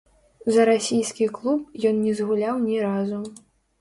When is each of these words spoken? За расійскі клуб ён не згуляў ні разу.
За 0.55 0.63
расійскі 0.69 1.27
клуб 1.37 1.59
ён 1.91 1.95
не 2.07 2.17
згуляў 2.21 2.55
ні 2.67 2.77
разу. 2.89 3.21